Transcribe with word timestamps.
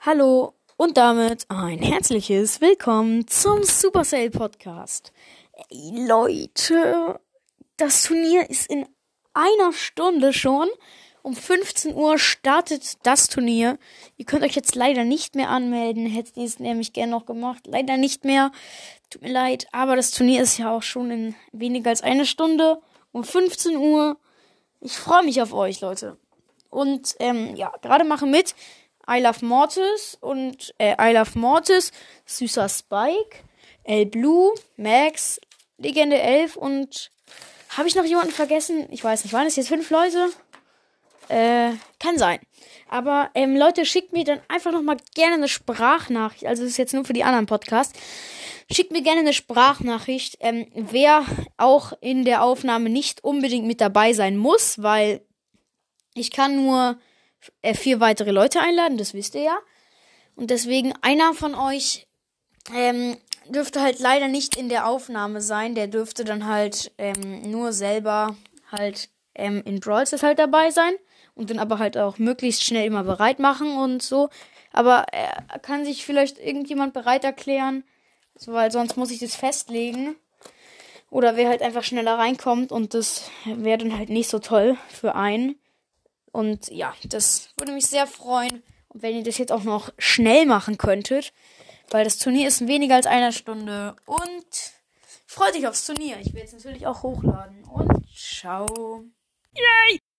Hallo 0.00 0.54
und 0.76 0.96
damit 0.96 1.46
ein 1.48 1.80
herzliches 1.80 2.60
Willkommen 2.60 3.26
zum 3.26 3.64
Supercell 3.64 4.30
Podcast. 4.30 5.12
Ey, 5.70 6.06
Leute, 6.06 7.18
das 7.76 8.04
Turnier 8.04 8.48
ist 8.48 8.70
in 8.70 8.86
einer 9.34 9.72
Stunde 9.72 10.32
schon. 10.32 10.68
Um 11.22 11.34
15 11.34 11.96
Uhr 11.96 12.16
startet 12.16 13.04
das 13.04 13.26
Turnier. 13.26 13.76
Ihr 14.16 14.24
könnt 14.24 14.44
euch 14.44 14.54
jetzt 14.54 14.76
leider 14.76 15.02
nicht 15.02 15.34
mehr 15.34 15.50
anmelden. 15.50 16.06
Hättet 16.06 16.36
ihr 16.36 16.44
es 16.44 16.60
nämlich 16.60 16.92
gerne 16.92 17.10
noch 17.10 17.26
gemacht. 17.26 17.66
Leider 17.66 17.96
nicht 17.96 18.24
mehr. 18.24 18.52
Tut 19.10 19.22
mir 19.22 19.32
leid. 19.32 19.66
Aber 19.72 19.96
das 19.96 20.12
Turnier 20.12 20.40
ist 20.40 20.58
ja 20.58 20.70
auch 20.70 20.82
schon 20.82 21.10
in 21.10 21.34
weniger 21.50 21.90
als 21.90 22.02
eine 22.02 22.24
Stunde. 22.24 22.80
Um 23.10 23.24
15 23.24 23.76
Uhr. 23.76 24.16
Ich 24.80 24.96
freue 24.96 25.24
mich 25.24 25.42
auf 25.42 25.52
euch, 25.52 25.80
Leute. 25.80 26.18
Und 26.70 27.16
ähm, 27.18 27.56
ja, 27.56 27.72
gerade 27.82 28.04
machen 28.04 28.30
mit 28.30 28.54
I 29.10 29.20
Love 29.20 29.44
Mortis 29.44 30.18
und 30.20 30.74
äh, 30.78 30.94
I 31.00 31.14
Love 31.14 31.38
Mortis, 31.38 31.92
Süßer 32.26 32.68
Spike, 32.68 33.38
El 33.84 34.06
Blue, 34.06 34.52
Max, 34.76 35.40
Legende 35.78 36.20
11 36.20 36.56
und 36.56 37.10
habe 37.76 37.88
ich 37.88 37.94
noch 37.94 38.04
jemanden 38.04 38.32
vergessen? 38.32 38.86
Ich 38.90 39.04
weiß 39.04 39.24
nicht. 39.24 39.32
Waren 39.32 39.46
es 39.46 39.56
jetzt 39.56 39.68
fünf 39.68 39.90
Leute? 39.90 40.30
Äh, 41.28 41.72
kann 42.00 42.16
sein. 42.16 42.40
Aber 42.88 43.30
ähm, 43.34 43.56
Leute, 43.56 43.84
schickt 43.84 44.12
mir 44.12 44.24
dann 44.24 44.40
einfach 44.48 44.72
noch 44.72 44.82
mal 44.82 44.96
gerne 45.14 45.34
eine 45.34 45.48
Sprachnachricht. 45.48 46.46
Also 46.46 46.62
das 46.62 46.72
ist 46.72 46.78
jetzt 46.78 46.94
nur 46.94 47.04
für 47.04 47.12
die 47.12 47.24
anderen 47.24 47.46
Podcasts. 47.46 47.98
Schickt 48.70 48.92
mir 48.92 49.02
gerne 49.02 49.20
eine 49.20 49.32
Sprachnachricht, 49.32 50.38
ähm, 50.40 50.66
wer 50.74 51.24
auch 51.56 51.92
in 52.00 52.24
der 52.24 52.42
Aufnahme 52.42 52.90
nicht 52.90 53.24
unbedingt 53.24 53.66
mit 53.66 53.80
dabei 53.80 54.12
sein 54.12 54.36
muss, 54.36 54.82
weil 54.82 55.22
ich 56.14 56.30
kann 56.30 56.56
nur 56.56 56.98
vier 57.74 58.00
weitere 58.00 58.30
Leute 58.30 58.60
einladen, 58.60 58.98
das 58.98 59.14
wisst 59.14 59.34
ihr 59.34 59.42
ja. 59.42 59.58
Und 60.36 60.50
deswegen 60.50 60.94
einer 61.02 61.34
von 61.34 61.54
euch 61.54 62.06
ähm, 62.74 63.16
dürfte 63.48 63.80
halt 63.80 63.98
leider 63.98 64.28
nicht 64.28 64.56
in 64.56 64.68
der 64.68 64.86
Aufnahme 64.86 65.40
sein. 65.40 65.74
Der 65.74 65.88
dürfte 65.88 66.24
dann 66.24 66.46
halt 66.46 66.92
ähm, 66.98 67.50
nur 67.50 67.72
selber 67.72 68.36
halt 68.70 69.08
ähm, 69.34 69.62
in 69.64 69.80
Brawl 69.80 70.06
Stars 70.06 70.22
halt 70.22 70.38
dabei 70.38 70.70
sein 70.70 70.94
und 71.34 71.50
dann 71.50 71.58
aber 71.58 71.78
halt 71.78 71.96
auch 71.96 72.18
möglichst 72.18 72.64
schnell 72.64 72.86
immer 72.86 73.04
bereit 73.04 73.38
machen 73.38 73.76
und 73.76 74.02
so. 74.02 74.28
Aber 74.72 75.06
äh, 75.12 75.58
kann 75.60 75.84
sich 75.84 76.04
vielleicht 76.04 76.38
irgendjemand 76.38 76.92
bereit 76.92 77.24
erklären, 77.24 77.84
so, 78.34 78.52
weil 78.52 78.70
sonst 78.70 78.96
muss 78.96 79.10
ich 79.10 79.18
das 79.18 79.34
festlegen. 79.34 80.14
Oder 81.10 81.36
wer 81.36 81.48
halt 81.48 81.62
einfach 81.62 81.84
schneller 81.84 82.18
reinkommt 82.18 82.70
und 82.70 82.92
das 82.92 83.30
wäre 83.46 83.78
dann 83.78 83.96
halt 83.96 84.10
nicht 84.10 84.28
so 84.28 84.40
toll 84.40 84.76
für 84.88 85.14
einen. 85.14 85.58
Und 86.32 86.68
ja, 86.70 86.94
das 87.04 87.50
würde 87.56 87.72
mich 87.72 87.86
sehr 87.86 88.06
freuen. 88.06 88.62
Und 88.88 89.02
wenn 89.02 89.16
ihr 89.16 89.22
das 89.22 89.38
jetzt 89.38 89.52
auch 89.52 89.64
noch 89.64 89.92
schnell 89.98 90.46
machen 90.46 90.78
könntet, 90.78 91.32
weil 91.90 92.04
das 92.04 92.18
Turnier 92.18 92.48
ist 92.48 92.60
in 92.60 92.68
weniger 92.68 92.96
als 92.96 93.06
einer 93.06 93.32
Stunde. 93.32 93.96
Und 94.06 94.46
freut 95.26 95.54
euch 95.54 95.66
aufs 95.66 95.86
Turnier. 95.86 96.18
Ich 96.20 96.34
werde 96.34 96.46
es 96.46 96.52
natürlich 96.52 96.86
auch 96.86 97.02
hochladen. 97.02 97.64
Und 97.64 98.06
ciao. 98.14 99.04
Yay! 99.54 99.98